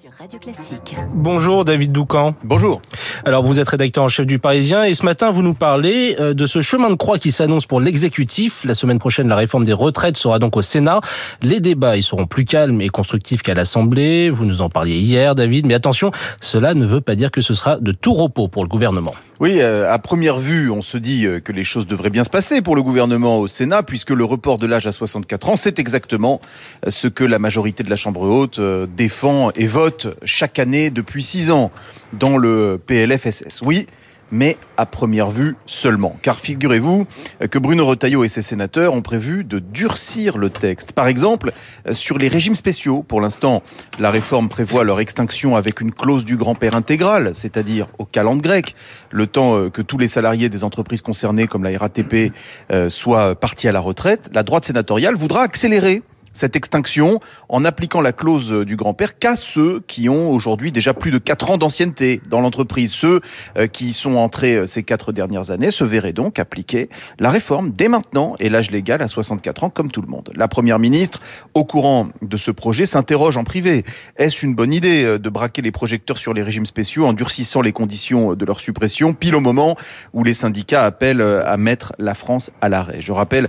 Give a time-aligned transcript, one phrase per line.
[0.00, 0.96] Sur Radio Classique.
[1.12, 2.34] Bonjour David Doucan.
[2.42, 2.80] Bonjour.
[3.26, 6.32] Alors vous êtes rédacteur en chef du Parisien et ce matin vous nous parlez euh,
[6.32, 8.64] de ce chemin de croix qui s'annonce pour l'exécutif.
[8.64, 11.00] La semaine prochaine la réforme des retraites sera donc au Sénat.
[11.42, 14.30] Les débats ils seront plus calmes et constructifs qu'à l'Assemblée.
[14.30, 17.52] Vous nous en parliez hier David, mais attention, cela ne veut pas dire que ce
[17.52, 19.12] sera de tout repos pour le gouvernement.
[19.40, 22.28] Oui, euh, à première vue, on se dit euh, que les choses devraient bien se
[22.28, 25.78] passer pour le gouvernement au Sénat, puisque le report de l'âge à 64 ans, c'est
[25.78, 26.42] exactement
[26.86, 28.60] ce que la majorité de la Chambre haute
[28.94, 31.70] défend et vote chaque année depuis six ans
[32.12, 33.62] dans le PLFSS.
[33.62, 33.86] Oui,
[34.32, 36.16] mais à première vue seulement.
[36.22, 37.06] Car figurez-vous
[37.50, 40.92] que Bruno Retailleau et ses sénateurs ont prévu de durcir le texte.
[40.92, 41.52] Par exemple,
[41.92, 43.04] sur les régimes spéciaux.
[43.06, 43.62] Pour l'instant,
[43.98, 48.74] la réforme prévoit leur extinction avec une clause du grand-père intégral, c'est-à-dire au calendrier grec,
[49.10, 52.32] le temps euh, que tous les salariés des entreprises concernées, comme la RATP,
[52.72, 54.30] euh, soient partis à la retraite.
[54.32, 56.02] La droite sénatoriale voudra accélérer
[56.32, 61.10] cette extinction en appliquant la clause du grand-père qu'à ceux qui ont aujourd'hui déjà plus
[61.10, 62.92] de 4 ans d'ancienneté dans l'entreprise.
[62.92, 63.20] Ceux
[63.56, 66.88] euh, qui sont entrés euh, ces quatre dernières années se verraient donc appliquer
[67.18, 70.30] la réforme dès maintenant et l'âge légal à 64 ans comme tout le monde.
[70.34, 71.20] La première ministre,
[71.54, 73.84] au courant de ce projet, s'interroge en privé.
[74.16, 77.60] Est-ce une bonne idée euh, de braquer les projecteurs sur les régimes spéciaux en durcissant
[77.60, 79.76] les conditions de leur suppression, pile au moment
[80.12, 83.00] où les syndicats appellent à mettre la France à l'arrêt?
[83.00, 83.48] Je rappelle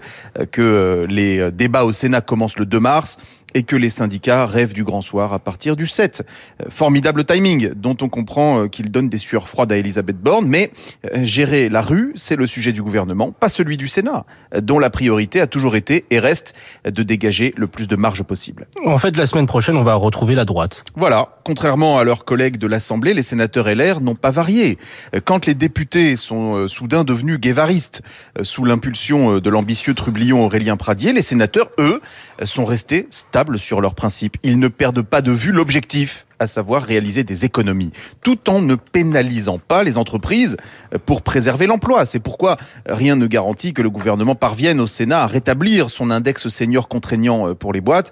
[0.52, 3.18] que les débats au Sénat commencent le 2 mars
[3.54, 6.24] et que les syndicats rêvent du grand soir à partir du 7.
[6.62, 10.46] Euh, formidable timing dont on comprend euh, qu'il donne des sueurs froides à Elisabeth Borne,
[10.48, 10.72] mais
[11.06, 14.26] euh, gérer la rue, c'est le sujet du gouvernement, pas celui du Sénat,
[14.62, 16.54] dont la priorité a toujours été et reste
[16.86, 18.68] de dégager le plus de marge possible.
[18.86, 20.84] En fait, la semaine prochaine, on va retrouver la droite.
[20.96, 24.78] Voilà, contrairement à leurs collègues de l'Assemblée, les sénateurs LR n'ont pas varié.
[25.26, 28.02] Quand les députés sont soudain devenus guévaristes
[28.42, 32.02] sous l'impulsion de l'ambitieux trublion Aurélien Pradier, les sénateurs, eux,
[32.44, 34.38] sont restés stables sur leurs principes.
[34.44, 38.76] Ils ne perdent pas de vue l'objectif à savoir réaliser des économies, tout en ne
[38.76, 40.58] pénalisant pas les entreprises
[41.06, 42.06] pour préserver l'emploi.
[42.06, 46.48] C'est pourquoi rien ne garantit que le gouvernement parvienne au Sénat à rétablir son index
[46.48, 48.12] senior contraignant pour les boîtes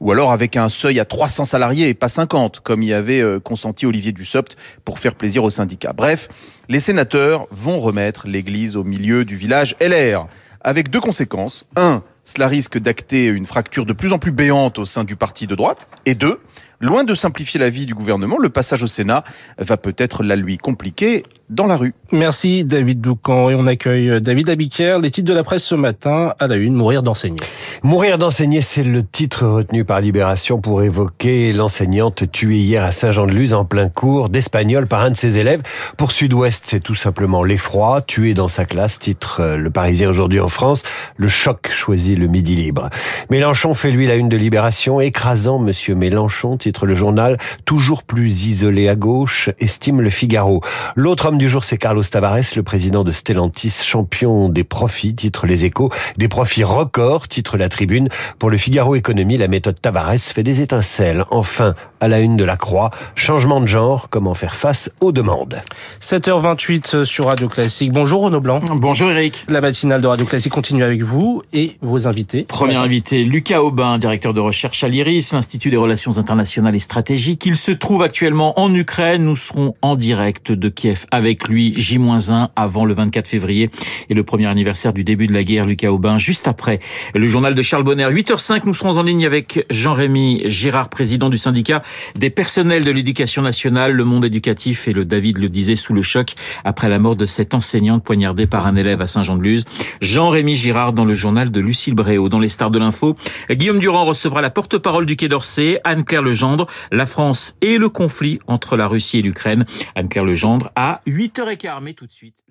[0.00, 3.38] ou alors avec un seuil à 300 salariés et pas 50, comme y avait euh,
[3.38, 5.92] consenti Olivier Dussopt pour faire plaisir aux syndicats.
[5.92, 6.28] Bref,
[6.68, 10.26] les sénateurs vont remettre l'église au milieu du village LR,
[10.62, 11.66] avec deux conséquences.
[11.76, 15.46] Un, cela risque d'acter une fracture de plus en plus béante au sein du parti
[15.46, 15.88] de droite.
[16.06, 16.40] Et deux,
[16.80, 19.22] loin de simplifier la vie du gouvernement, le passage au Sénat
[19.58, 21.94] va peut-être la lui compliquer dans la rue.
[22.12, 25.00] Merci David Doucan et on accueille David Abiquière.
[25.00, 27.40] Les titres de la presse ce matin à la une, mourir d'enseigner.
[27.82, 33.52] Mourir d'enseigner, c'est le titre retenu par Libération pour évoquer l'enseignante tuée hier à Saint-Jean-de-Luz
[33.52, 35.62] en plein cours d'espagnol par un de ses élèves.
[35.96, 40.40] Pour Sud-Ouest, c'est tout simplement l'effroi, tué dans sa classe, titre euh, Le Parisien aujourd'hui
[40.40, 40.82] en France.
[41.16, 42.90] Le choc choisit le midi libre.
[43.28, 48.46] Mélenchon fait lui la une de Libération, écrasant Monsieur Mélenchon, titre le journal, toujours plus
[48.46, 50.62] isolé à gauche, estime le Figaro.
[50.96, 55.46] L'autre homme du jour, c'est Carlos Tavares, le président de Stellantis, champion des profits, titre
[55.46, 58.08] Les Échos, des profits records, titre La Tribune.
[58.38, 61.24] Pour le Figaro Économie, la méthode Tavares fait des étincelles.
[61.30, 65.62] Enfin, à la une de la Croix, changement de genre, comment faire face aux demandes.
[66.00, 67.92] 7h28 sur Radio Classique.
[67.92, 68.58] Bonjour Renaud Blanc.
[68.74, 69.44] Bonjour Eric.
[69.48, 72.42] La matinale de Radio Classique continue avec vous et vos invités.
[72.42, 77.46] Premier invité, Lucas Aubin, directeur de recherche à l'IRIS, l'Institut des relations internationales et stratégiques.
[77.46, 79.24] Il se trouve actuellement en Ukraine.
[79.24, 83.70] Nous serons en direct de Kiev avec avec lui J-1 avant le 24 février
[84.08, 86.80] et le premier anniversaire du début de la guerre, Lucas Aubin, juste après
[87.14, 88.06] le journal de Charles Bonner.
[88.06, 91.82] 8h05, nous serons en ligne avec Jean-Rémy Girard, président du syndicat
[92.16, 93.92] des personnels de l'éducation nationale.
[93.92, 96.34] Le monde éducatif, et le David le disait, sous le choc
[96.64, 99.64] après la mort de cette enseignante poignardée par un élève à Saint-Jean-de-Luz.
[100.00, 102.28] Jean-Rémy Girard dans le journal de Lucille Bréau.
[102.28, 103.16] Dans les stars de l'info,
[103.50, 108.40] Guillaume Durand recevra la porte-parole du Quai d'Orsay, Anne-Claire Legendre, la France et le conflit
[108.46, 109.64] entre la Russie et l'Ukraine.
[109.94, 112.44] Anne-Claire Legendre à 8h15, mais tout de suite.